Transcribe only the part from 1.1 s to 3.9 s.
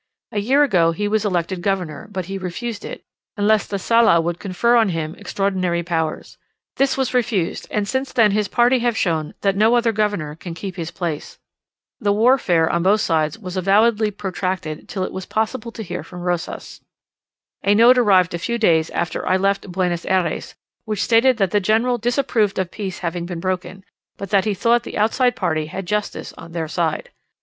elected governor, but he refused it, unless the